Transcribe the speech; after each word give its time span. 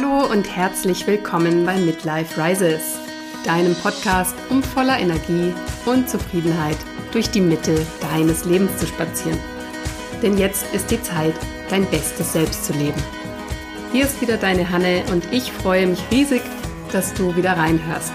Hallo 0.00 0.30
und 0.30 0.44
herzlich 0.54 1.08
willkommen 1.08 1.66
bei 1.66 1.76
Midlife 1.76 2.40
Rises, 2.40 2.98
deinem 3.44 3.74
Podcast, 3.74 4.36
um 4.48 4.62
voller 4.62 4.96
Energie 4.96 5.52
und 5.86 6.08
Zufriedenheit 6.08 6.76
durch 7.10 7.30
die 7.30 7.40
Mitte 7.40 7.84
deines 8.00 8.44
Lebens 8.44 8.76
zu 8.76 8.86
spazieren. 8.86 9.40
Denn 10.22 10.38
jetzt 10.38 10.72
ist 10.72 10.92
die 10.92 11.02
Zeit, 11.02 11.34
dein 11.68 11.84
bestes 11.86 12.32
Selbst 12.32 12.64
zu 12.64 12.74
leben. 12.74 13.02
Hier 13.90 14.04
ist 14.04 14.20
wieder 14.20 14.36
deine 14.36 14.70
Hanne 14.70 15.02
und 15.10 15.32
ich 15.32 15.50
freue 15.50 15.88
mich 15.88 16.02
riesig, 16.12 16.42
dass 16.92 17.12
du 17.14 17.34
wieder 17.34 17.56
reinhörst. 17.56 18.12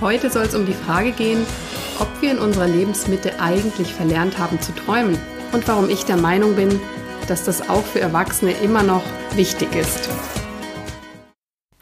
Heute 0.00 0.30
soll 0.30 0.44
es 0.44 0.54
um 0.54 0.66
die 0.66 0.72
Frage 0.72 1.10
gehen, 1.10 1.44
ob 1.98 2.08
wir 2.20 2.30
in 2.30 2.38
unserer 2.38 2.68
Lebensmitte 2.68 3.40
eigentlich 3.40 3.92
verlernt 3.92 4.38
haben 4.38 4.60
zu 4.60 4.72
träumen 4.72 5.18
und 5.50 5.66
warum 5.66 5.90
ich 5.90 6.04
der 6.04 6.18
Meinung 6.18 6.54
bin, 6.54 6.78
dass 7.26 7.42
das 7.42 7.68
auch 7.68 7.84
für 7.84 8.00
Erwachsene 8.00 8.52
immer 8.62 8.84
noch 8.84 9.02
wichtig 9.34 9.74
ist. 9.74 10.08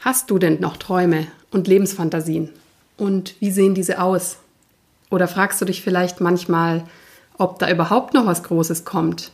Hast 0.07 0.31
du 0.31 0.39
denn 0.39 0.61
noch 0.61 0.77
Träume 0.77 1.27
und 1.51 1.67
Lebensfantasien? 1.67 2.49
Und 2.95 3.35
wie 3.41 3.51
sehen 3.51 3.75
diese 3.75 3.99
aus? 3.99 4.37
Oder 5.11 5.27
fragst 5.27 5.59
du 5.59 5.65
dich 5.65 5.81
vielleicht 5.81 6.21
manchmal, 6.21 6.85
ob 7.37 7.59
da 7.59 7.69
überhaupt 7.69 8.13
noch 8.13 8.25
was 8.25 8.41
Großes 8.43 8.85
kommt? 8.85 9.33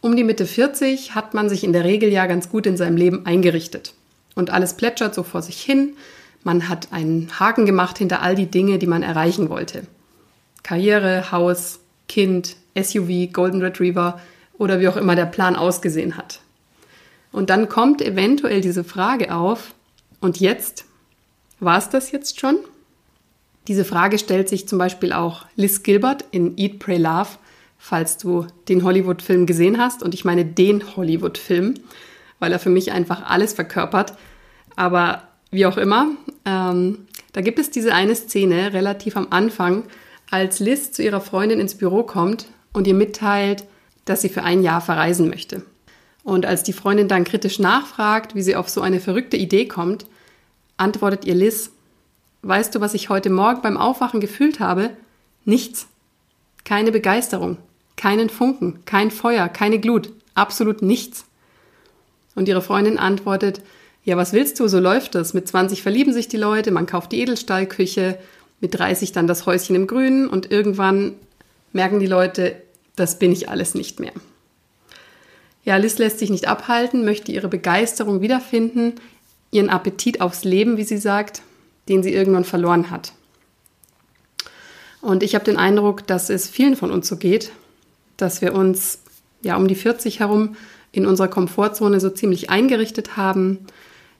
Um 0.00 0.16
die 0.16 0.24
Mitte 0.24 0.46
40 0.46 1.14
hat 1.14 1.32
man 1.32 1.48
sich 1.48 1.62
in 1.62 1.72
der 1.72 1.84
Regel 1.84 2.10
ja 2.10 2.26
ganz 2.26 2.48
gut 2.48 2.66
in 2.66 2.76
seinem 2.76 2.96
Leben 2.96 3.24
eingerichtet. 3.24 3.94
Und 4.34 4.50
alles 4.50 4.74
plätschert 4.74 5.14
so 5.14 5.22
vor 5.22 5.42
sich 5.42 5.62
hin. 5.62 5.92
Man 6.42 6.68
hat 6.68 6.88
einen 6.90 7.30
Haken 7.38 7.64
gemacht 7.64 7.98
hinter 7.98 8.20
all 8.20 8.34
die 8.34 8.50
Dinge, 8.50 8.80
die 8.80 8.88
man 8.88 9.04
erreichen 9.04 9.48
wollte. 9.48 9.86
Karriere, 10.64 11.30
Haus, 11.30 11.78
Kind, 12.08 12.56
SUV, 12.76 13.32
Golden 13.32 13.62
Retriever 13.62 14.20
oder 14.54 14.80
wie 14.80 14.88
auch 14.88 14.96
immer 14.96 15.14
der 15.14 15.26
Plan 15.26 15.54
ausgesehen 15.54 16.16
hat. 16.16 16.40
Und 17.32 17.50
dann 17.50 17.68
kommt 17.68 18.02
eventuell 18.02 18.60
diese 18.60 18.84
Frage 18.84 19.34
auf, 19.34 19.74
und 20.20 20.40
jetzt? 20.40 20.84
War 21.60 21.78
es 21.78 21.88
das 21.88 22.10
jetzt 22.10 22.40
schon? 22.40 22.58
Diese 23.68 23.84
Frage 23.84 24.18
stellt 24.18 24.48
sich 24.48 24.66
zum 24.66 24.78
Beispiel 24.78 25.12
auch 25.12 25.46
Liz 25.54 25.82
Gilbert 25.82 26.24
in 26.30 26.56
Eat, 26.56 26.78
Pray, 26.78 26.96
Love, 26.96 27.28
falls 27.76 28.16
du 28.16 28.46
den 28.68 28.82
Hollywood-Film 28.82 29.46
gesehen 29.46 29.78
hast. 29.78 30.02
Und 30.02 30.14
ich 30.14 30.24
meine 30.24 30.44
den 30.44 30.96
Hollywood-Film, 30.96 31.74
weil 32.38 32.52
er 32.52 32.58
für 32.58 32.70
mich 32.70 32.92
einfach 32.92 33.28
alles 33.28 33.52
verkörpert. 33.52 34.14
Aber 34.74 35.24
wie 35.50 35.66
auch 35.66 35.76
immer, 35.76 36.08
ähm, 36.44 37.06
da 37.32 37.40
gibt 37.40 37.58
es 37.58 37.70
diese 37.70 37.94
eine 37.94 38.14
Szene 38.14 38.72
relativ 38.72 39.16
am 39.16 39.28
Anfang, 39.30 39.84
als 40.30 40.60
Liz 40.60 40.92
zu 40.92 41.02
ihrer 41.02 41.20
Freundin 41.20 41.60
ins 41.60 41.76
Büro 41.76 42.02
kommt 42.02 42.46
und 42.72 42.86
ihr 42.86 42.94
mitteilt, 42.94 43.64
dass 44.04 44.22
sie 44.22 44.28
für 44.28 44.42
ein 44.42 44.62
Jahr 44.62 44.80
verreisen 44.80 45.28
möchte. 45.28 45.62
Und 46.28 46.44
als 46.44 46.62
die 46.62 46.74
Freundin 46.74 47.08
dann 47.08 47.24
kritisch 47.24 47.58
nachfragt, 47.58 48.34
wie 48.34 48.42
sie 48.42 48.54
auf 48.54 48.68
so 48.68 48.82
eine 48.82 49.00
verrückte 49.00 49.38
Idee 49.38 49.64
kommt, 49.64 50.04
antwortet 50.76 51.24
ihr 51.24 51.34
Liz, 51.34 51.70
weißt 52.42 52.74
du, 52.74 52.82
was 52.82 52.92
ich 52.92 53.08
heute 53.08 53.30
Morgen 53.30 53.62
beim 53.62 53.78
Aufwachen 53.78 54.20
gefühlt 54.20 54.60
habe? 54.60 54.90
Nichts. 55.46 55.86
Keine 56.64 56.92
Begeisterung, 56.92 57.56
keinen 57.96 58.28
Funken, 58.28 58.84
kein 58.84 59.10
Feuer, 59.10 59.48
keine 59.48 59.78
Glut, 59.78 60.12
absolut 60.34 60.82
nichts. 60.82 61.24
Und 62.34 62.46
ihre 62.46 62.60
Freundin 62.60 62.98
antwortet, 62.98 63.62
ja, 64.04 64.18
was 64.18 64.34
willst 64.34 64.60
du, 64.60 64.68
so 64.68 64.80
läuft 64.80 65.14
das. 65.14 65.32
Mit 65.32 65.48
20 65.48 65.80
verlieben 65.80 66.12
sich 66.12 66.28
die 66.28 66.36
Leute, 66.36 66.72
man 66.72 66.84
kauft 66.84 67.12
die 67.12 67.22
Edelstahlküche, 67.22 68.18
mit 68.60 68.78
30 68.78 69.12
dann 69.12 69.28
das 69.28 69.46
Häuschen 69.46 69.74
im 69.74 69.86
Grünen 69.86 70.28
und 70.28 70.50
irgendwann 70.50 71.14
merken 71.72 72.00
die 72.00 72.06
Leute, 72.06 72.54
das 72.96 73.18
bin 73.18 73.32
ich 73.32 73.48
alles 73.48 73.74
nicht 73.74 73.98
mehr. 73.98 74.12
Ja, 75.68 75.76
Liz 75.76 75.98
lässt 75.98 76.18
sich 76.18 76.30
nicht 76.30 76.48
abhalten, 76.48 77.04
möchte 77.04 77.30
ihre 77.30 77.48
Begeisterung 77.48 78.22
wiederfinden, 78.22 78.94
ihren 79.50 79.68
Appetit 79.68 80.22
aufs 80.22 80.42
Leben, 80.44 80.78
wie 80.78 80.84
sie 80.84 80.96
sagt, 80.96 81.42
den 81.90 82.02
sie 82.02 82.14
irgendwann 82.14 82.44
verloren 82.44 82.90
hat. 82.90 83.12
Und 85.02 85.22
ich 85.22 85.34
habe 85.34 85.44
den 85.44 85.58
Eindruck, 85.58 86.06
dass 86.06 86.30
es 86.30 86.48
vielen 86.48 86.74
von 86.74 86.90
uns 86.90 87.06
so 87.06 87.18
geht, 87.18 87.50
dass 88.16 88.40
wir 88.40 88.54
uns 88.54 89.00
ja 89.42 89.58
um 89.58 89.68
die 89.68 89.74
40 89.74 90.20
herum 90.20 90.56
in 90.90 91.04
unserer 91.04 91.28
Komfortzone 91.28 92.00
so 92.00 92.08
ziemlich 92.08 92.48
eingerichtet 92.48 93.18
haben. 93.18 93.66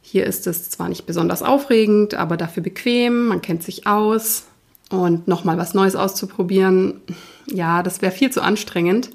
Hier 0.02 0.26
ist 0.26 0.46
es 0.46 0.68
zwar 0.68 0.90
nicht 0.90 1.06
besonders 1.06 1.42
aufregend, 1.42 2.12
aber 2.12 2.36
dafür 2.36 2.62
bequem, 2.62 3.28
man 3.28 3.40
kennt 3.40 3.62
sich 3.62 3.86
aus 3.86 4.44
und 4.90 5.26
nochmal 5.28 5.56
was 5.56 5.72
Neues 5.72 5.96
auszuprobieren, 5.96 7.00
ja, 7.46 7.82
das 7.82 8.02
wäre 8.02 8.12
viel 8.12 8.30
zu 8.30 8.42
anstrengend. 8.42 9.08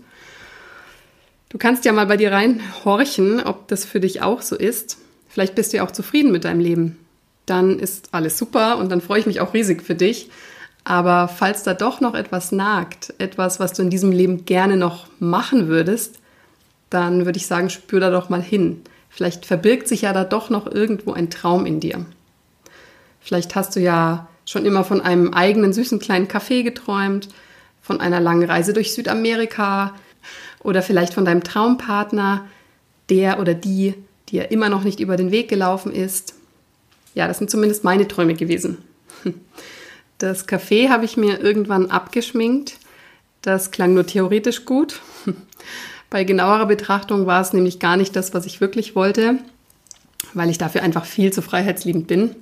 Du 1.53 1.59
kannst 1.59 1.85
ja 1.85 1.93
mal 1.93 2.07
bei 2.07 2.17
dir 2.17 2.31
reinhorchen, 2.31 3.43
ob 3.43 3.67
das 3.67 3.85
für 3.85 3.99
dich 3.99 4.23
auch 4.23 4.41
so 4.41 4.55
ist. 4.55 4.97
Vielleicht 5.29 5.53
bist 5.53 5.71
du 5.71 5.77
ja 5.77 5.85
auch 5.85 5.91
zufrieden 5.91 6.31
mit 6.31 6.45
deinem 6.45 6.59
Leben. 6.59 6.97
Dann 7.45 7.77
ist 7.77 8.09
alles 8.11 8.39
super 8.39 8.79
und 8.79 8.91
dann 8.91 9.01
freue 9.01 9.19
ich 9.19 9.27
mich 9.27 9.39
auch 9.39 9.53
riesig 9.53 9.83
für 9.83 9.93
dich. 9.93 10.31
Aber 10.83 11.27
falls 11.27 11.61
da 11.61 11.75
doch 11.75 12.01
noch 12.01 12.15
etwas 12.15 12.51
nagt, 12.51 13.13
etwas, 13.19 13.59
was 13.59 13.73
du 13.73 13.83
in 13.83 13.91
diesem 13.91 14.11
Leben 14.11 14.45
gerne 14.45 14.77
noch 14.77 15.05
machen 15.19 15.67
würdest, 15.67 16.15
dann 16.89 17.25
würde 17.25 17.37
ich 17.37 17.45
sagen, 17.45 17.69
spür 17.69 17.99
da 17.99 18.09
doch 18.09 18.29
mal 18.29 18.41
hin. 18.41 18.81
Vielleicht 19.11 19.45
verbirgt 19.45 19.87
sich 19.87 20.01
ja 20.01 20.11
da 20.11 20.23
doch 20.23 20.49
noch 20.49 20.65
irgendwo 20.65 21.13
ein 21.13 21.29
Traum 21.29 21.67
in 21.67 21.79
dir. 21.79 22.03
Vielleicht 23.21 23.53
hast 23.53 23.75
du 23.75 23.79
ja 23.79 24.27
schon 24.47 24.65
immer 24.65 24.83
von 24.83 25.01
einem 25.01 25.35
eigenen 25.35 25.71
süßen 25.71 25.99
kleinen 25.99 26.27
Café 26.27 26.63
geträumt, 26.63 27.29
von 27.79 28.01
einer 28.01 28.19
langen 28.19 28.49
Reise 28.49 28.73
durch 28.73 28.95
Südamerika, 28.95 29.93
oder 30.63 30.81
vielleicht 30.81 31.13
von 31.13 31.25
deinem 31.25 31.43
Traumpartner, 31.43 32.45
der 33.09 33.39
oder 33.39 33.53
die 33.53 33.93
dir 34.29 34.51
immer 34.51 34.69
noch 34.69 34.83
nicht 34.83 34.99
über 34.99 35.17
den 35.17 35.31
Weg 35.31 35.49
gelaufen 35.49 35.91
ist. 35.91 36.35
Ja, 37.13 37.27
das 37.27 37.37
sind 37.37 37.49
zumindest 37.49 37.83
meine 37.83 38.07
Träume 38.07 38.33
gewesen. 38.33 38.77
Das 40.19 40.47
Café 40.47 40.87
habe 40.87 41.03
ich 41.03 41.17
mir 41.17 41.41
irgendwann 41.41 41.91
abgeschminkt. 41.91 42.77
Das 43.41 43.71
klang 43.71 43.93
nur 43.93 44.05
theoretisch 44.05 44.63
gut. 44.63 45.01
Bei 46.09 46.23
genauerer 46.23 46.67
Betrachtung 46.67 47.25
war 47.25 47.41
es 47.41 47.51
nämlich 47.51 47.79
gar 47.79 47.97
nicht 47.97 48.15
das, 48.15 48.33
was 48.33 48.45
ich 48.45 48.61
wirklich 48.61 48.95
wollte, 48.95 49.39
weil 50.33 50.49
ich 50.49 50.57
dafür 50.57 50.81
einfach 50.81 51.03
viel 51.03 51.33
zu 51.33 51.41
freiheitsliebend 51.41 52.07
bin. 52.07 52.35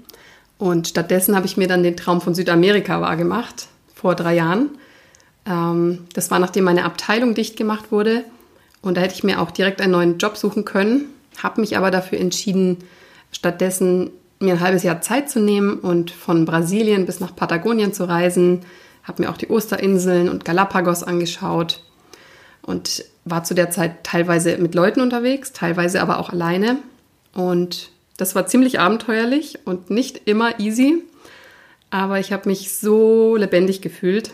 Und 0.60 0.90
stattdessen 0.90 1.36
habe 1.36 1.48
ich 1.48 1.58
mir 1.58 1.68
dann 1.68 1.82
den 1.82 1.98
Traum 1.98 2.22
von 2.22 2.36
Südamerika 2.36 3.02
wahrgemacht, 3.02 3.68
vor 3.96 4.14
drei 4.14 4.36
Jahren. 4.36 4.70
Ähm, 5.46 6.06
das 6.14 6.32
war 6.32 6.40
nachdem 6.40 6.64
meine 6.64 6.86
Abteilung 6.86 7.34
dicht 7.34 7.58
gemacht 7.58 7.92
wurde. 7.92 8.24
Und 8.82 8.98
da 8.98 9.02
hätte 9.02 9.14
ich 9.14 9.24
mir 9.24 9.42
auch 9.42 9.52
direkt 9.52 9.82
einen 9.82 9.92
neuen 9.92 10.18
Job 10.18 10.38
suchen 10.38 10.66
können, 10.66 11.06
habe 11.42 11.62
mich 11.62 11.78
aber 11.78 11.92
dafür 11.92 12.20
entschieden, 12.20 12.78
stattdessen 13.32 14.10
mir 14.40 14.54
ein 14.54 14.60
halbes 14.60 14.82
Jahr 14.84 15.02
Zeit 15.02 15.30
zu 15.30 15.40
nehmen 15.40 15.78
und 15.80 16.10
von 16.10 16.46
Brasilien 16.46 17.06
bis 17.06 17.20
nach 17.20 17.36
Patagonien 17.36 17.94
zu 17.94 18.06
reisen, 18.06 18.62
habe 19.04 19.24
mir 19.24 19.30
auch 19.30 19.38
die 19.38 19.52
Osterinseln 19.52 20.30
und 20.30 20.46
Galapagos 20.46 21.04
angeschaut 21.04 21.84
und 22.64 23.06
war 23.24 23.44
zu 23.44 23.54
der 23.54 23.70
Zeit 23.70 24.04
teilweise 24.04 24.58
mit 24.58 24.74
Leuten 24.74 25.02
unterwegs, 25.02 25.54
teilweise 25.54 26.02
aber 26.02 26.20
auch 26.20 26.30
alleine. 26.30 26.78
Und 27.34 27.90
das 28.18 28.34
war 28.34 28.48
ziemlich 28.48 28.80
abenteuerlich 28.80 29.60
und 29.66 29.92
nicht 29.92 30.24
immer 30.26 30.60
easy, 30.60 31.04
aber 31.92 32.20
ich 32.20 32.34
habe 32.34 32.50
mich 32.50 32.74
so 32.74 33.36
lebendig 33.36 33.82
gefühlt 33.82 34.32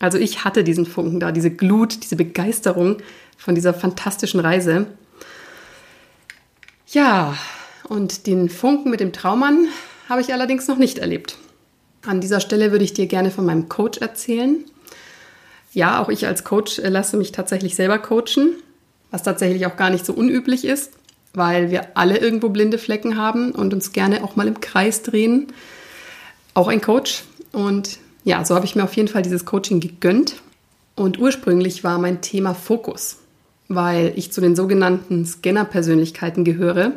also 0.00 0.18
ich 0.18 0.44
hatte 0.44 0.64
diesen 0.64 0.86
Funken 0.86 1.20
da, 1.20 1.30
diese 1.30 1.50
Glut, 1.50 2.02
diese 2.02 2.16
Begeisterung 2.16 2.96
von 3.36 3.54
dieser 3.54 3.74
fantastischen 3.74 4.40
Reise. 4.40 4.86
Ja, 6.88 7.36
und 7.84 8.26
den 8.26 8.48
Funken 8.48 8.90
mit 8.90 9.00
dem 9.00 9.12
Traummann 9.12 9.68
habe 10.08 10.22
ich 10.22 10.32
allerdings 10.32 10.66
noch 10.66 10.78
nicht 10.78 10.98
erlebt. 10.98 11.36
An 12.04 12.20
dieser 12.20 12.40
Stelle 12.40 12.72
würde 12.72 12.84
ich 12.84 12.94
dir 12.94 13.06
gerne 13.06 13.30
von 13.30 13.44
meinem 13.44 13.68
Coach 13.68 13.98
erzählen. 13.98 14.64
Ja, 15.72 16.02
auch 16.02 16.08
ich 16.08 16.26
als 16.26 16.44
Coach 16.44 16.78
äh, 16.78 16.88
lasse 16.88 17.16
mich 17.16 17.30
tatsächlich 17.30 17.76
selber 17.76 17.98
coachen, 17.98 18.54
was 19.10 19.22
tatsächlich 19.22 19.66
auch 19.66 19.76
gar 19.76 19.90
nicht 19.90 20.06
so 20.06 20.14
unüblich 20.14 20.64
ist, 20.64 20.94
weil 21.34 21.70
wir 21.70 21.96
alle 21.96 22.18
irgendwo 22.18 22.48
blinde 22.48 22.78
Flecken 22.78 23.16
haben 23.16 23.52
und 23.52 23.72
uns 23.74 23.92
gerne 23.92 24.24
auch 24.24 24.34
mal 24.34 24.48
im 24.48 24.60
Kreis 24.60 25.02
drehen. 25.02 25.48
Auch 26.54 26.68
ein 26.68 26.80
Coach. 26.80 27.22
Und 27.52 27.98
ja, 28.24 28.44
so 28.44 28.54
habe 28.54 28.66
ich 28.66 28.76
mir 28.76 28.84
auf 28.84 28.94
jeden 28.94 29.08
Fall 29.08 29.22
dieses 29.22 29.44
Coaching 29.44 29.80
gegönnt. 29.80 30.36
Und 30.96 31.18
ursprünglich 31.18 31.84
war 31.84 31.98
mein 31.98 32.20
Thema 32.20 32.54
Fokus, 32.54 33.18
weil 33.68 34.12
ich 34.16 34.32
zu 34.32 34.40
den 34.40 34.54
sogenannten 34.54 35.24
Scanner-Persönlichkeiten 35.24 36.44
gehöre, 36.44 36.92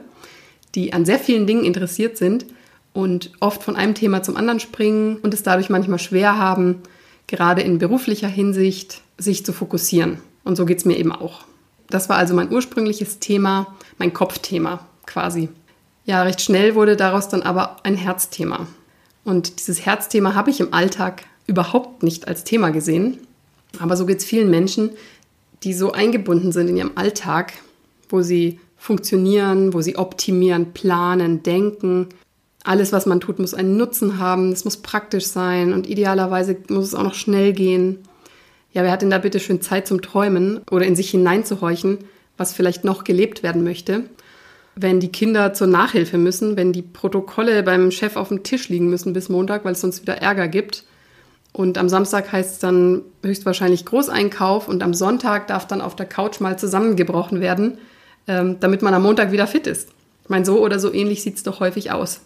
die 0.75 0.93
an 0.93 1.05
sehr 1.05 1.19
vielen 1.19 1.47
Dingen 1.47 1.63
interessiert 1.63 2.17
sind 2.17 2.45
und 2.91 3.31
oft 3.39 3.63
von 3.63 3.75
einem 3.75 3.95
Thema 3.95 4.23
zum 4.23 4.35
anderen 4.35 4.59
springen 4.59 5.17
und 5.17 5.33
es 5.33 5.43
dadurch 5.43 5.69
manchmal 5.69 5.99
schwer 5.99 6.37
haben, 6.37 6.81
gerade 7.27 7.61
in 7.61 7.77
beruflicher 7.77 8.27
Hinsicht 8.27 9.01
sich 9.17 9.45
zu 9.45 9.53
fokussieren. 9.53 10.19
Und 10.43 10.55
so 10.55 10.65
geht 10.65 10.79
es 10.79 10.85
mir 10.85 10.97
eben 10.97 11.11
auch. 11.11 11.45
Das 11.89 12.09
war 12.09 12.17
also 12.17 12.33
mein 12.33 12.51
ursprüngliches 12.51 13.19
Thema, 13.19 13.75
mein 13.97 14.13
Kopfthema 14.13 14.85
quasi. 15.05 15.49
Ja, 16.05 16.23
recht 16.23 16.41
schnell 16.41 16.75
wurde 16.75 16.97
daraus 16.97 17.29
dann 17.29 17.43
aber 17.43 17.77
ein 17.83 17.95
Herzthema. 17.95 18.67
Und 19.23 19.59
dieses 19.59 19.85
Herzthema 19.85 20.35
habe 20.35 20.49
ich 20.49 20.59
im 20.59 20.73
Alltag 20.73 21.23
überhaupt 21.47 22.03
nicht 22.03 22.27
als 22.27 22.43
Thema 22.43 22.71
gesehen. 22.71 23.19
Aber 23.79 23.97
so 23.97 24.05
geht 24.05 24.19
es 24.19 24.25
vielen 24.25 24.49
Menschen, 24.49 24.91
die 25.63 25.73
so 25.73 25.91
eingebunden 25.91 26.51
sind 26.51 26.67
in 26.67 26.77
ihrem 26.77 26.91
Alltag, 26.95 27.53
wo 28.09 28.21
sie 28.21 28.59
funktionieren, 28.77 29.73
wo 29.73 29.81
sie 29.81 29.97
optimieren, 29.97 30.73
planen, 30.73 31.41
denken. 31.41 32.09
Alles, 32.63 32.91
was 32.91 33.05
man 33.05 33.21
tut, 33.21 33.39
muss 33.39 33.53
einen 33.53 33.77
Nutzen 33.77 34.19
haben, 34.19 34.51
es 34.51 34.65
muss 34.65 34.77
praktisch 34.77 35.25
sein 35.25 35.73
und 35.73 35.87
idealerweise 35.87 36.57
muss 36.69 36.87
es 36.87 36.95
auch 36.95 37.03
noch 37.03 37.13
schnell 37.13 37.53
gehen. 37.53 37.99
Ja, 38.73 38.83
wer 38.83 38.91
hat 38.91 39.01
denn 39.01 39.09
da 39.09 39.19
bitte 39.19 39.39
schön 39.39 39.61
Zeit 39.61 39.87
zum 39.87 40.01
Träumen 40.01 40.61
oder 40.69 40.85
in 40.85 40.95
sich 40.95 41.11
hineinzuhorchen, 41.11 41.99
was 42.37 42.53
vielleicht 42.53 42.83
noch 42.83 43.03
gelebt 43.03 43.43
werden 43.43 43.63
möchte? 43.63 44.03
Wenn 44.75 44.99
die 44.99 45.11
Kinder 45.11 45.53
zur 45.53 45.67
Nachhilfe 45.67 46.17
müssen, 46.17 46.57
wenn 46.57 46.73
die 46.73 46.81
Protokolle 46.81 47.61
beim 47.63 47.91
Chef 47.91 48.15
auf 48.15 48.29
dem 48.29 48.43
Tisch 48.43 48.69
liegen 48.69 48.89
müssen 48.89 49.13
bis 49.13 49.29
Montag, 49.29 49.65
weil 49.65 49.73
es 49.73 49.81
sonst 49.81 50.01
wieder 50.01 50.17
Ärger 50.17 50.47
gibt. 50.47 50.85
Und 51.51 51.77
am 51.77 51.87
Samstag 51.87 52.31
heißt 52.31 52.53
es 52.53 52.59
dann 52.59 53.03
höchstwahrscheinlich 53.23 53.85
Großeinkauf 53.85 54.67
und 54.67 54.81
am 54.81 54.95
Sonntag 54.95 55.47
darf 55.47 55.67
dann 55.67 55.81
auf 55.81 55.95
der 55.95 56.07
Couch 56.07 56.39
mal 56.39 56.57
zusammengebrochen 56.57 57.41
werden, 57.41 57.77
ähm, 58.27 58.57
damit 58.59 58.81
man 58.81 58.95
am 58.95 59.03
Montag 59.03 59.31
wieder 59.31 59.45
fit 59.45 59.67
ist. 59.67 59.89
Ich 60.23 60.29
meine, 60.29 60.45
so 60.45 60.59
oder 60.59 60.79
so 60.79 60.91
ähnlich 60.91 61.21
sieht 61.21 61.35
es 61.35 61.43
doch 61.43 61.59
häufig 61.59 61.91
aus. 61.91 62.21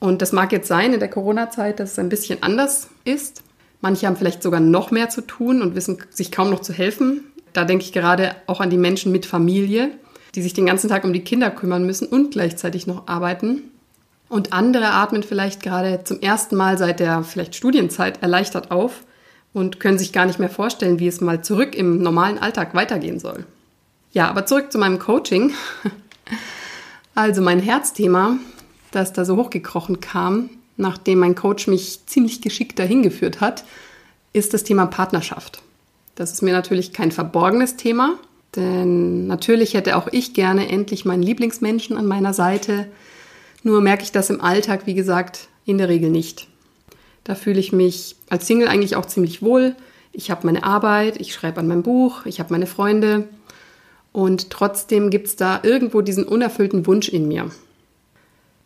Und 0.00 0.20
das 0.20 0.32
mag 0.32 0.52
jetzt 0.52 0.68
sein 0.68 0.92
in 0.92 1.00
der 1.00 1.08
Corona-Zeit, 1.08 1.80
dass 1.80 1.92
es 1.92 1.98
ein 1.98 2.10
bisschen 2.10 2.42
anders 2.42 2.88
ist. 3.04 3.42
Manche 3.80 4.06
haben 4.06 4.16
vielleicht 4.16 4.42
sogar 4.42 4.60
noch 4.60 4.90
mehr 4.90 5.08
zu 5.08 5.22
tun 5.22 5.62
und 5.62 5.74
wissen 5.74 5.98
sich 6.10 6.30
kaum 6.30 6.50
noch 6.50 6.60
zu 6.60 6.74
helfen. 6.74 7.24
Da 7.54 7.64
denke 7.64 7.84
ich 7.84 7.92
gerade 7.92 8.34
auch 8.46 8.60
an 8.60 8.68
die 8.68 8.76
Menschen 8.76 9.12
mit 9.12 9.24
Familie, 9.24 9.92
die 10.34 10.42
sich 10.42 10.54
den 10.54 10.66
ganzen 10.66 10.88
Tag 10.88 11.04
um 11.04 11.12
die 11.12 11.24
Kinder 11.24 11.50
kümmern 11.50 11.86
müssen 11.86 12.06
und 12.06 12.32
gleichzeitig 12.32 12.86
noch 12.86 13.06
arbeiten. 13.06 13.62
Und 14.28 14.52
andere 14.52 14.86
atmen 14.86 15.22
vielleicht 15.22 15.62
gerade 15.62 16.02
zum 16.04 16.20
ersten 16.20 16.56
Mal 16.56 16.78
seit 16.78 17.00
der 17.00 17.22
vielleicht 17.22 17.54
Studienzeit 17.54 18.22
erleichtert 18.22 18.70
auf 18.70 19.04
und 19.52 19.78
können 19.78 19.98
sich 19.98 20.12
gar 20.12 20.26
nicht 20.26 20.38
mehr 20.38 20.50
vorstellen, 20.50 20.98
wie 20.98 21.06
es 21.06 21.20
mal 21.20 21.42
zurück 21.42 21.74
im 21.74 22.02
normalen 22.02 22.38
Alltag 22.38 22.74
weitergehen 22.74 23.20
soll. 23.20 23.44
Ja, 24.12 24.28
aber 24.28 24.46
zurück 24.46 24.72
zu 24.72 24.78
meinem 24.78 24.98
Coaching. 24.98 25.52
Also 27.16 27.42
mein 27.42 27.60
Herzthema, 27.60 28.38
das 28.90 29.12
da 29.12 29.24
so 29.24 29.36
hochgekrochen 29.36 30.00
kam, 30.00 30.50
nachdem 30.76 31.20
mein 31.20 31.36
Coach 31.36 31.68
mich 31.68 32.04
ziemlich 32.06 32.42
geschickt 32.42 32.76
dahin 32.78 33.04
geführt 33.04 33.40
hat, 33.40 33.64
ist 34.32 34.52
das 34.52 34.64
Thema 34.64 34.86
Partnerschaft. 34.86 35.62
Das 36.16 36.32
ist 36.32 36.42
mir 36.42 36.52
natürlich 36.52 36.92
kein 36.92 37.12
verborgenes 37.12 37.76
Thema, 37.76 38.18
denn 38.56 39.26
natürlich 39.26 39.74
hätte 39.74 39.96
auch 39.96 40.08
ich 40.10 40.34
gerne 40.34 40.68
endlich 40.68 41.04
meinen 41.04 41.22
Lieblingsmenschen 41.22 41.96
an 41.96 42.06
meiner 42.06 42.34
Seite. 42.34 42.86
Nur 43.62 43.80
merke 43.80 44.02
ich 44.02 44.12
das 44.12 44.30
im 44.30 44.40
Alltag, 44.40 44.86
wie 44.86 44.94
gesagt, 44.94 45.48
in 45.64 45.78
der 45.78 45.88
Regel 45.88 46.10
nicht. 46.10 46.48
Da 47.24 47.34
fühle 47.34 47.60
ich 47.60 47.72
mich 47.72 48.16
als 48.28 48.46
Single 48.46 48.68
eigentlich 48.68 48.96
auch 48.96 49.06
ziemlich 49.06 49.42
wohl. 49.42 49.74
Ich 50.12 50.30
habe 50.30 50.46
meine 50.46 50.64
Arbeit, 50.64 51.20
ich 51.20 51.32
schreibe 51.32 51.60
an 51.60 51.68
meinem 51.68 51.82
Buch, 51.82 52.26
ich 52.26 52.38
habe 52.38 52.52
meine 52.52 52.66
Freunde. 52.66 53.28
Und 54.12 54.50
trotzdem 54.50 55.10
gibt 55.10 55.26
es 55.28 55.36
da 55.36 55.60
irgendwo 55.62 56.02
diesen 56.02 56.24
unerfüllten 56.24 56.86
Wunsch 56.86 57.08
in 57.08 57.26
mir 57.26 57.50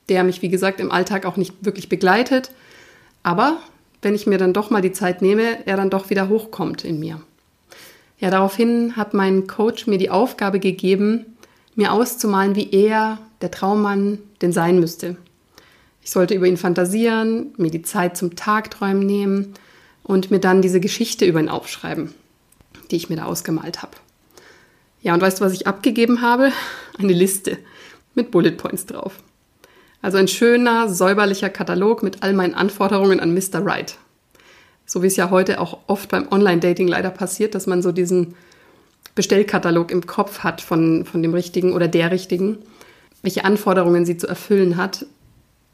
der 0.09 0.25
mich, 0.25 0.43
wie 0.43 0.49
gesagt, 0.49 0.81
im 0.81 0.91
Alltag 0.91 1.27
auch 1.27 1.37
nicht 1.37 1.55
wirklich 1.65 1.89
begleitet. 1.89 2.51
Aber 3.23 3.59
wenn 4.03 4.15
ich 4.15 4.27
mir 4.27 4.39
dann 4.39 4.53
doch 4.53 4.71
mal 4.71 4.81
die 4.81 4.93
Zeit 4.93 5.23
nehme, 5.23 5.67
er 5.67 5.77
dann 5.77 5.91
doch 5.91 6.11
wieder 6.11 6.29
hochkommt 6.29 6.85
in 6.85 6.99
mir. 6.99 7.21
Ja, 8.19 8.31
daraufhin 8.31 8.97
hat 8.97 9.15
mein 9.15 9.47
Coach 9.47 9.87
mir 9.87 9.99
die 9.99 10.11
Aufgabe 10.11 10.59
gegeben, 10.59 11.37
mir 11.77 11.93
auszumalen, 11.93 12.57
wie 12.57 12.71
er, 12.73 13.19
der 13.41 13.51
Traummann, 13.51 14.19
denn 14.43 14.53
sein 14.53 14.81
müsste. 14.81 15.17
Ich 16.03 16.11
sollte 16.11 16.35
über 16.35 16.47
ihn 16.47 16.57
fantasieren, 16.57 17.53
mir 17.57 17.71
die 17.71 17.83
Zeit 17.83 18.17
zum 18.17 18.35
Tagträumen 18.35 19.07
nehmen 19.07 19.55
und 20.03 20.31
mir 20.31 20.41
dann 20.41 20.63
diese 20.63 20.81
Geschichte 20.81 21.27
über 21.27 21.39
ihn 21.39 21.49
aufschreiben, 21.49 22.13
die 22.91 22.97
ich 22.97 23.09
mir 23.09 23.17
da 23.17 23.27
ausgemalt 23.27 23.83
habe. 23.83 23.93
Ja, 25.03 25.15
und 25.15 25.21
weißt 25.21 25.41
du, 25.41 25.45
was 25.45 25.53
ich 25.53 25.67
abgegeben 25.67 26.21
habe? 26.21 26.51
Eine 26.99 27.13
Liste 27.13 27.59
mit 28.15 28.33
Bullet 28.33 28.53
Points 28.53 28.87
drauf. 28.87 29.23
Also 30.01 30.17
ein 30.19 30.29
schöner, 30.29 30.89
säuberlicher 30.89 31.49
Katalog 31.49 32.03
mit 32.03 32.23
all 32.23 32.33
meinen 32.33 32.55
Anforderungen 32.55 33.21
an 33.21 33.35
Mr. 33.35 33.65
Right. 33.65 33.97
So 34.89 35.03
wie 35.03 35.07
es 35.07 35.17
ja 35.17 35.29
heute 35.29 35.61
auch 35.61 35.81
oft 35.87 36.09
beim 36.09 36.27
Online-Dating 36.33 36.89
leider 36.89 37.11
passiert, 37.11 37.55
dass 37.55 37.67
man 37.67 37.83
so 37.83 37.93
diesen 37.93 38.35
Bestellkatalog 39.15 39.91
im 39.91 40.07
Kopf 40.07 40.41
hat 40.41 40.63
von, 40.63 41.05
von 41.05 41.23
dem 41.23 41.35
Richtigen 41.35 41.75
oder 41.75 41.89
der 41.89 42.11
Richtigen, 42.11 42.57
welche 43.23 43.45
Anforderungen 43.45 44.07
sie 44.07 44.17
zu 44.17 44.27
erfüllen 44.27 44.79
hat. 44.79 45.05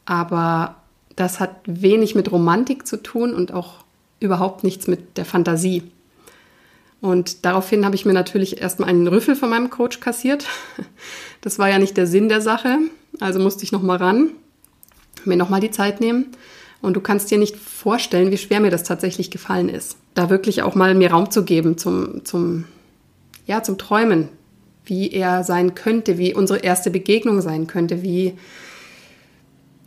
Aber 0.05 0.75
das 1.14 1.38
hat 1.38 1.55
wenig 1.64 2.16
mit 2.16 2.32
Romantik 2.32 2.88
zu 2.88 3.00
tun 3.00 3.34
und 3.34 3.52
auch 3.52 3.84
überhaupt 4.19 4.64
nichts 4.64 4.88
mit 4.88 5.16
der 5.16 5.25
Fantasie. 5.25 5.84
Und 7.00 7.44
daraufhin 7.44 7.84
habe 7.84 7.94
ich 7.94 8.05
mir 8.05 8.14
natürlich 8.14 8.61
erstmal 8.61 8.88
einen 8.88 9.06
Rüffel 9.06 9.37
von 9.37 9.50
meinem 9.50 9.70
Coach 9.70 10.00
kassiert. 10.00 10.46
Das 11.40 11.58
war 11.58 11.69
ja 11.69 11.78
nicht 11.78 11.99
der 11.99 12.06
Sinn 12.06 12.31
der 12.31 12.40
Sache. 12.40 12.78
Also 13.20 13.38
musste 13.38 13.64
ich 13.64 13.70
nochmal 13.70 13.99
ran, 13.99 14.31
mir 15.26 15.37
nochmal 15.37 15.61
die 15.61 15.70
Zeit 15.70 16.00
nehmen. 16.00 16.28
Und 16.85 16.95
du 16.95 17.01
kannst 17.01 17.31
dir 17.31 17.39
nicht 17.39 17.57
vorstellen, 17.57 18.31
wie 18.31 18.37
schwer 18.37 18.61
mir 18.61 18.71
das 18.71 18.83
tatsächlich 18.83 19.31
gefallen 19.31 19.71
ist. 19.71 19.97
Da 20.13 20.29
wirklich 20.29 20.63
auch 20.63 20.75
mal 20.75 20.95
mir 20.95 21.11
Raum 21.11 21.31
zu 21.31 21.43
geben 21.43 21.79
zum, 21.79 22.27
zum, 22.27 22.67
ja, 23.47 23.63
zum 23.63 23.79
Träumen, 23.79 24.29
wie 24.85 25.11
er 25.11 25.45
sein 25.45 25.75
könnte, 25.75 26.19
wie 26.19 26.35
unsere 26.35 26.59
erste 26.59 26.91
Begegnung 26.91 27.41
sein 27.41 27.67
könnte, 27.67 28.03
wie, 28.03 28.35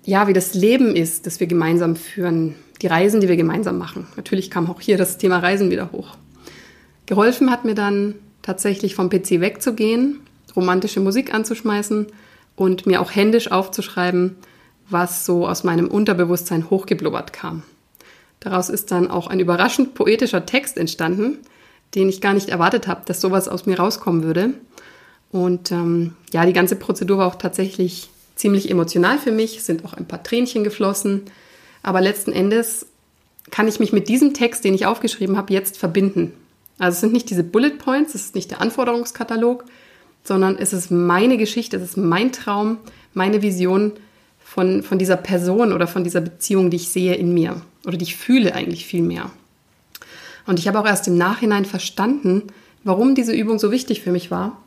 ja, 0.05 0.27
wie 0.27 0.33
das 0.33 0.55
Leben 0.55 0.95
ist, 0.95 1.27
das 1.27 1.39
wir 1.39 1.45
gemeinsam 1.45 1.95
führen, 1.95 2.55
die 2.81 2.87
Reisen, 2.87 3.21
die 3.21 3.27
wir 3.27 3.37
gemeinsam 3.37 3.77
machen. 3.77 4.07
Natürlich 4.15 4.49
kam 4.49 4.67
auch 4.67 4.81
hier 4.81 4.97
das 4.97 5.19
Thema 5.19 5.37
Reisen 5.37 5.69
wieder 5.69 5.91
hoch. 5.91 6.17
Geholfen 7.05 7.51
hat 7.51 7.63
mir 7.63 7.75
dann 7.75 8.15
tatsächlich 8.41 8.95
vom 8.95 9.11
PC 9.11 9.39
wegzugehen, 9.39 10.21
romantische 10.55 10.99
Musik 10.99 11.31
anzuschmeißen 11.31 12.07
und 12.55 12.87
mir 12.87 13.01
auch 13.01 13.13
händisch 13.13 13.51
aufzuschreiben, 13.51 14.35
was 14.89 15.25
so 15.25 15.47
aus 15.47 15.63
meinem 15.63 15.87
Unterbewusstsein 15.87 16.69
hochgeblubbert 16.69 17.33
kam. 17.33 17.63
Daraus 18.39 18.69
ist 18.69 18.91
dann 18.91 19.09
auch 19.09 19.27
ein 19.27 19.39
überraschend 19.39 19.93
poetischer 19.93 20.45
Text 20.45 20.77
entstanden, 20.77 21.39
den 21.95 22.09
ich 22.09 22.21
gar 22.21 22.33
nicht 22.33 22.49
erwartet 22.49 22.87
habe, 22.87 23.01
dass 23.05 23.21
sowas 23.21 23.47
aus 23.47 23.65
mir 23.65 23.79
rauskommen 23.79 24.23
würde. 24.23 24.53
Und 25.31 25.71
ähm, 25.71 26.15
ja, 26.31 26.45
die 26.45 26.53
ganze 26.53 26.75
Prozedur 26.75 27.17
war 27.17 27.27
auch 27.27 27.35
tatsächlich 27.35 28.09
ziemlich 28.35 28.69
emotional 28.69 29.17
für 29.17 29.31
mich, 29.31 29.63
sind 29.63 29.83
auch 29.83 29.93
ein 29.93 30.07
paar 30.07 30.23
Tränchen 30.23 30.63
geflossen. 30.63 31.23
Aber 31.83 32.01
letzten 32.01 32.31
Endes 32.31 32.85
kann 33.49 33.67
ich 33.67 33.79
mich 33.79 33.93
mit 33.93 34.09
diesem 34.09 34.33
Text, 34.33 34.63
den 34.63 34.73
ich 34.73 34.85
aufgeschrieben 34.85 35.37
habe, 35.37 35.53
jetzt 35.53 35.77
verbinden. 35.77 36.33
Also 36.79 36.95
es 36.95 37.01
sind 37.01 37.13
nicht 37.13 37.29
diese 37.29 37.43
Bullet 37.43 37.71
Points, 37.71 38.13
es 38.13 38.25
ist 38.25 38.35
nicht 38.35 38.51
der 38.51 38.61
Anforderungskatalog, 38.61 39.65
sondern 40.23 40.57
es 40.57 40.73
ist 40.73 40.91
meine 40.91 41.37
Geschichte, 41.37 41.77
es 41.77 41.83
ist 41.83 41.97
mein 41.97 42.31
Traum, 42.31 42.77
meine 43.13 43.41
Vision 43.41 43.93
von, 44.47 44.83
von 44.83 44.97
dieser 44.97 45.17
Person 45.17 45.73
oder 45.73 45.87
von 45.87 46.03
dieser 46.03 46.21
Beziehung, 46.21 46.69
die 46.69 46.77
ich 46.77 46.89
sehe 46.89 47.15
in 47.15 47.33
mir 47.33 47.61
oder 47.85 47.97
die 47.97 48.05
ich 48.05 48.15
fühle 48.15 48.55
eigentlich 48.55 48.85
viel 48.85 49.01
mehr. 49.01 49.29
Und 50.45 50.59
ich 50.59 50.67
habe 50.67 50.79
auch 50.79 50.85
erst 50.85 51.07
im 51.07 51.17
Nachhinein 51.17 51.65
verstanden, 51.65 52.43
warum 52.83 53.15
diese 53.15 53.33
Übung 53.33 53.59
so 53.59 53.71
wichtig 53.71 54.01
für 54.01 54.11
mich 54.11 54.31
war, 54.31 54.61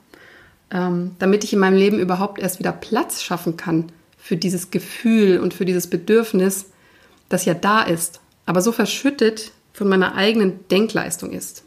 ähm, 0.70 1.12
damit 1.18 1.44
ich 1.44 1.52
in 1.52 1.58
meinem 1.58 1.76
Leben 1.76 1.98
überhaupt 1.98 2.38
erst 2.38 2.58
wieder 2.58 2.72
Platz 2.72 3.22
schaffen 3.22 3.56
kann 3.56 3.86
für 4.18 4.36
dieses 4.36 4.70
Gefühl 4.70 5.38
und 5.40 5.54
für 5.54 5.64
dieses 5.64 5.88
Bedürfnis, 5.88 6.66
das 7.28 7.44
ja 7.44 7.54
da 7.54 7.82
ist, 7.82 8.20
aber 8.46 8.60
so 8.60 8.72
verschüttet 8.72 9.52
von 9.72 9.88
meiner 9.88 10.14
eigenen 10.14 10.68
Denkleistung 10.68 11.32
ist 11.32 11.64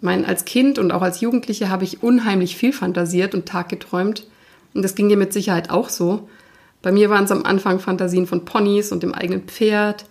mein, 0.00 0.24
als 0.24 0.44
Kind 0.44 0.78
und 0.78 0.92
auch 0.92 1.02
als 1.02 1.20
Jugendliche 1.20 1.68
habe 1.68 1.84
ich 1.84 2.02
unheimlich 2.02 2.56
viel 2.56 2.72
fantasiert 2.72 3.34
und 3.34 3.46
taggeträumt. 3.46 4.26
Und 4.74 4.82
das 4.82 4.94
ging 4.94 5.08
dir 5.08 5.16
mit 5.16 5.32
Sicherheit 5.32 5.70
auch 5.70 5.88
so. 5.88 6.28
Bei 6.82 6.92
mir 6.92 7.10
waren 7.10 7.24
es 7.24 7.30
am 7.30 7.44
Anfang 7.44 7.80
Fantasien 7.80 8.26
von 8.26 8.44
Ponys 8.44 8.92
und 8.92 9.02
dem 9.02 9.14
eigenen 9.14 9.42
Pferd. 9.42 10.04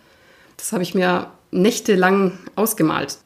Das 0.57 0.71
habe 0.73 0.83
ich 0.83 0.95
mir 0.95 1.27
nächtelang 1.51 2.33
ausgemalt. 2.55 3.17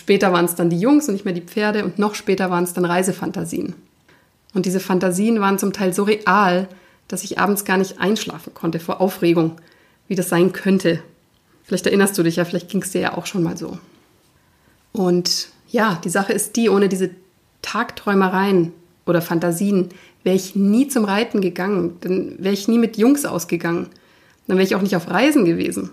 Später 0.00 0.32
waren 0.32 0.44
es 0.44 0.54
dann 0.54 0.70
die 0.70 0.80
Jungs 0.80 1.08
und 1.08 1.14
nicht 1.14 1.24
mehr 1.24 1.34
die 1.34 1.40
Pferde 1.40 1.84
und 1.84 1.98
noch 1.98 2.14
später 2.14 2.50
waren 2.50 2.64
es 2.64 2.72
dann 2.72 2.84
Reisefantasien. 2.84 3.74
Und 4.54 4.66
diese 4.66 4.80
Fantasien 4.80 5.40
waren 5.40 5.58
zum 5.58 5.72
Teil 5.72 5.92
so 5.92 6.02
real, 6.02 6.68
dass 7.08 7.24
ich 7.24 7.38
abends 7.38 7.64
gar 7.64 7.76
nicht 7.76 8.00
einschlafen 8.00 8.54
konnte 8.54 8.80
vor 8.80 9.00
Aufregung, 9.00 9.56
wie 10.08 10.14
das 10.14 10.28
sein 10.28 10.52
könnte. 10.52 11.02
Vielleicht 11.62 11.86
erinnerst 11.86 12.18
du 12.18 12.22
dich 12.22 12.36
ja, 12.36 12.44
vielleicht 12.44 12.68
ging 12.68 12.82
es 12.82 12.90
dir 12.90 13.00
ja 13.00 13.16
auch 13.16 13.26
schon 13.26 13.42
mal 13.42 13.56
so. 13.56 13.78
Und 14.92 15.48
ja, 15.68 16.00
die 16.04 16.10
Sache 16.10 16.32
ist 16.32 16.56
die, 16.56 16.68
ohne 16.68 16.88
diese 16.88 17.10
Tagträumereien 17.62 18.72
oder 19.06 19.22
Fantasien 19.22 19.90
wäre 20.22 20.36
ich 20.36 20.54
nie 20.54 20.88
zum 20.88 21.04
Reiten 21.04 21.40
gegangen. 21.40 21.96
Dann 22.00 22.34
wäre 22.38 22.54
ich 22.54 22.68
nie 22.68 22.78
mit 22.78 22.96
Jungs 22.96 23.24
ausgegangen. 23.24 23.88
Dann 24.46 24.56
wäre 24.56 24.66
ich 24.66 24.74
auch 24.74 24.82
nicht 24.82 24.96
auf 24.96 25.10
Reisen 25.10 25.44
gewesen. 25.44 25.90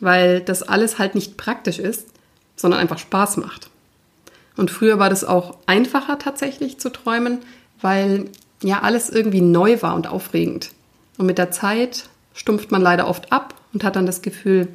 Weil 0.00 0.40
das 0.40 0.62
alles 0.62 0.98
halt 0.98 1.14
nicht 1.14 1.36
praktisch 1.36 1.78
ist, 1.78 2.08
sondern 2.56 2.80
einfach 2.80 2.98
Spaß 2.98 3.36
macht. 3.38 3.70
Und 4.56 4.70
früher 4.70 4.98
war 4.98 5.10
das 5.10 5.24
auch 5.24 5.58
einfacher 5.66 6.18
tatsächlich 6.18 6.78
zu 6.78 6.90
träumen, 6.90 7.38
weil 7.80 8.26
ja 8.62 8.82
alles 8.82 9.10
irgendwie 9.10 9.40
neu 9.40 9.82
war 9.82 9.94
und 9.94 10.06
aufregend. 10.06 10.70
Und 11.18 11.26
mit 11.26 11.38
der 11.38 11.50
Zeit 11.50 12.08
stumpft 12.34 12.70
man 12.70 12.82
leider 12.82 13.08
oft 13.08 13.32
ab 13.32 13.54
und 13.72 13.84
hat 13.84 13.96
dann 13.96 14.06
das 14.06 14.22
Gefühl, 14.22 14.68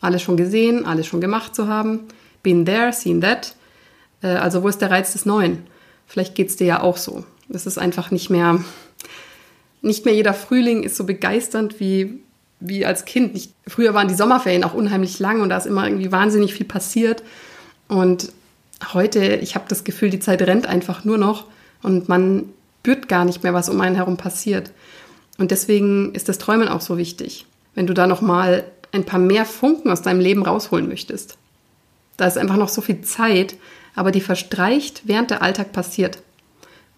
alles 0.00 0.22
schon 0.22 0.36
gesehen, 0.36 0.84
alles 0.84 1.06
schon 1.06 1.20
gemacht 1.20 1.54
zu 1.54 1.68
haben. 1.68 2.00
Been 2.42 2.64
there, 2.64 2.92
seen 2.92 3.20
that. 3.20 3.54
Äh, 4.22 4.28
also 4.28 4.62
wo 4.62 4.68
ist 4.68 4.80
der 4.80 4.90
Reiz 4.90 5.12
des 5.12 5.26
Neuen? 5.26 5.66
Vielleicht 6.06 6.34
geht 6.34 6.48
es 6.48 6.56
dir 6.56 6.66
ja 6.66 6.82
auch 6.82 6.96
so. 6.96 7.24
Es 7.48 7.66
ist 7.66 7.78
einfach 7.78 8.10
nicht 8.10 8.30
mehr, 8.30 8.62
nicht 9.82 10.04
mehr 10.04 10.14
jeder 10.14 10.34
Frühling 10.34 10.82
ist 10.82 10.96
so 10.96 11.04
begeisternd 11.04 11.80
wie, 11.80 12.20
wie 12.60 12.84
als 12.84 13.04
Kind. 13.04 13.36
Ich, 13.36 13.50
früher 13.66 13.94
waren 13.94 14.08
die 14.08 14.14
Sommerferien 14.14 14.64
auch 14.64 14.74
unheimlich 14.74 15.18
lang 15.18 15.40
und 15.40 15.48
da 15.48 15.56
ist 15.56 15.66
immer 15.66 15.86
irgendwie 15.86 16.12
wahnsinnig 16.12 16.54
viel 16.54 16.66
passiert. 16.66 17.22
Und 17.88 18.32
heute, 18.92 19.36
ich 19.36 19.54
habe 19.54 19.66
das 19.68 19.84
Gefühl, 19.84 20.10
die 20.10 20.20
Zeit 20.20 20.42
rennt 20.42 20.66
einfach 20.66 21.04
nur 21.04 21.18
noch 21.18 21.46
und 21.82 22.08
man 22.08 22.48
spürt 22.86 23.08
gar 23.08 23.24
nicht 23.24 23.42
mehr, 23.42 23.52
was 23.52 23.68
um 23.68 23.80
einen 23.80 23.96
herum 23.96 24.16
passiert. 24.16 24.70
Und 25.38 25.50
deswegen 25.50 26.14
ist 26.14 26.28
das 26.28 26.38
Träumen 26.38 26.68
auch 26.68 26.80
so 26.80 26.96
wichtig. 26.96 27.44
Wenn 27.74 27.88
du 27.88 27.94
da 27.94 28.06
noch 28.06 28.20
mal 28.20 28.64
ein 28.92 29.04
paar 29.04 29.18
mehr 29.18 29.44
Funken 29.44 29.90
aus 29.90 30.02
deinem 30.02 30.20
Leben 30.20 30.44
rausholen 30.44 30.86
möchtest. 30.86 31.36
Da 32.16 32.28
ist 32.28 32.38
einfach 32.38 32.56
noch 32.56 32.68
so 32.68 32.80
viel 32.80 33.00
Zeit, 33.00 33.56
aber 33.96 34.12
die 34.12 34.20
verstreicht, 34.20 35.02
während 35.06 35.30
der 35.30 35.42
Alltag 35.42 35.72
passiert. 35.72 36.18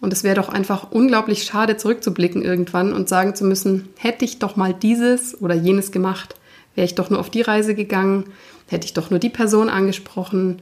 Und 0.01 0.13
es 0.13 0.23
wäre 0.23 0.35
doch 0.35 0.49
einfach 0.49 0.91
unglaublich 0.91 1.43
schade, 1.43 1.77
zurückzublicken 1.77 2.41
irgendwann 2.41 2.93
und 2.93 3.09
sagen 3.09 3.35
zu 3.35 3.43
müssen, 3.43 3.89
hätte 3.97 4.23
ich 4.23 4.39
doch 4.39 4.55
mal 4.55 4.73
dieses 4.73 5.39
oder 5.41 5.55
jenes 5.55 5.91
gemacht, 5.91 6.35
wäre 6.75 6.85
ich 6.85 6.95
doch 6.95 7.09
nur 7.09 7.19
auf 7.19 7.29
die 7.29 7.41
Reise 7.41 7.75
gegangen, 7.75 8.25
hätte 8.67 8.85
ich 8.85 8.93
doch 8.93 9.09
nur 9.09 9.19
die 9.19 9.29
Person 9.29 9.67
angesprochen, 9.69 10.61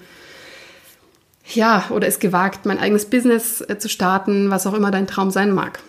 ja, 1.53 1.85
oder 1.91 2.07
es 2.07 2.19
gewagt, 2.19 2.65
mein 2.65 2.79
eigenes 2.79 3.05
Business 3.05 3.61
äh, 3.61 3.77
zu 3.77 3.89
starten, 3.89 4.49
was 4.49 4.67
auch 4.67 4.73
immer 4.73 4.91
dein 4.91 5.07
Traum 5.07 5.31
sein 5.31 5.51
mag. 5.51 5.79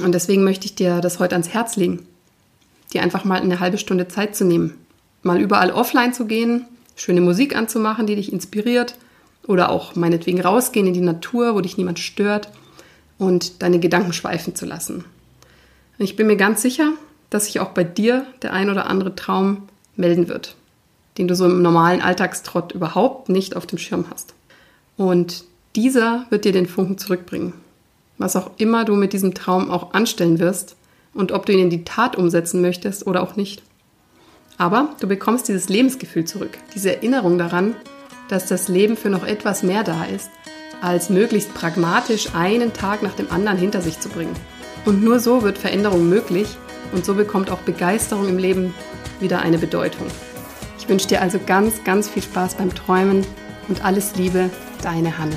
Und 0.00 0.12
deswegen 0.12 0.44
möchte 0.44 0.66
ich 0.66 0.74
dir 0.74 1.00
das 1.00 1.18
heute 1.18 1.34
ans 1.34 1.50
Herz 1.50 1.76
legen, 1.76 2.06
dir 2.92 3.02
einfach 3.02 3.24
mal 3.24 3.40
eine 3.40 3.60
halbe 3.60 3.78
Stunde 3.78 4.08
Zeit 4.08 4.34
zu 4.34 4.44
nehmen, 4.44 4.74
mal 5.22 5.40
überall 5.40 5.70
offline 5.70 6.12
zu 6.12 6.26
gehen, 6.26 6.66
schöne 6.96 7.20
Musik 7.20 7.56
anzumachen, 7.56 8.06
die 8.06 8.16
dich 8.16 8.32
inspiriert, 8.32 8.96
oder 9.48 9.70
auch 9.70 9.96
meinetwegen 9.96 10.40
rausgehen 10.40 10.86
in 10.86 10.94
die 10.94 11.00
Natur, 11.00 11.56
wo 11.56 11.60
dich 11.60 11.76
niemand 11.76 11.98
stört 11.98 12.50
und 13.18 13.62
deine 13.62 13.80
Gedanken 13.80 14.12
schweifen 14.12 14.54
zu 14.54 14.66
lassen. 14.66 15.04
Und 15.98 16.04
ich 16.04 16.14
bin 16.14 16.28
mir 16.28 16.36
ganz 16.36 16.62
sicher, 16.62 16.92
dass 17.30 17.46
sich 17.46 17.58
auch 17.58 17.70
bei 17.70 17.82
dir 17.82 18.24
der 18.42 18.52
ein 18.52 18.70
oder 18.70 18.86
andere 18.86 19.16
Traum 19.16 19.68
melden 19.96 20.28
wird, 20.28 20.54
den 21.16 21.26
du 21.26 21.34
so 21.34 21.46
im 21.46 21.62
normalen 21.62 22.00
Alltagstrott 22.00 22.72
überhaupt 22.72 23.30
nicht 23.30 23.56
auf 23.56 23.66
dem 23.66 23.78
Schirm 23.78 24.04
hast. 24.10 24.34
Und 24.96 25.44
dieser 25.74 26.26
wird 26.30 26.44
dir 26.44 26.52
den 26.52 26.66
Funken 26.66 26.98
zurückbringen. 26.98 27.54
Was 28.18 28.36
auch 28.36 28.50
immer 28.58 28.84
du 28.84 28.96
mit 28.96 29.12
diesem 29.12 29.34
Traum 29.34 29.70
auch 29.70 29.94
anstellen 29.94 30.38
wirst 30.38 30.76
und 31.14 31.32
ob 31.32 31.46
du 31.46 31.52
ihn 31.52 31.60
in 31.60 31.70
die 31.70 31.84
Tat 31.84 32.16
umsetzen 32.16 32.60
möchtest 32.60 33.06
oder 33.06 33.22
auch 33.22 33.36
nicht. 33.36 33.62
Aber 34.58 34.90
du 35.00 35.06
bekommst 35.06 35.48
dieses 35.48 35.68
Lebensgefühl 35.68 36.24
zurück, 36.24 36.58
diese 36.74 36.96
Erinnerung 36.96 37.38
daran, 37.38 37.74
dass 38.28 38.46
das 38.46 38.68
Leben 38.68 38.96
für 38.96 39.10
noch 39.10 39.26
etwas 39.26 39.62
mehr 39.62 39.84
da 39.84 40.04
ist, 40.04 40.30
als 40.80 41.10
möglichst 41.10 41.54
pragmatisch 41.54 42.34
einen 42.34 42.72
Tag 42.72 43.02
nach 43.02 43.14
dem 43.14 43.30
anderen 43.30 43.58
hinter 43.58 43.80
sich 43.80 43.98
zu 44.00 44.08
bringen. 44.08 44.34
Und 44.84 45.02
nur 45.02 45.18
so 45.18 45.42
wird 45.42 45.58
Veränderung 45.58 46.08
möglich 46.08 46.56
und 46.92 47.04
so 47.04 47.14
bekommt 47.14 47.50
auch 47.50 47.58
Begeisterung 47.58 48.28
im 48.28 48.38
Leben 48.38 48.74
wieder 49.20 49.40
eine 49.40 49.58
Bedeutung. 49.58 50.06
Ich 50.78 50.88
wünsche 50.88 51.08
dir 51.08 51.20
also 51.20 51.38
ganz, 51.44 51.84
ganz 51.84 52.08
viel 52.08 52.22
Spaß 52.22 52.54
beim 52.54 52.74
Träumen 52.74 53.26
und 53.68 53.84
alles 53.84 54.14
Liebe, 54.16 54.50
deine 54.82 55.18
Hanne. 55.18 55.36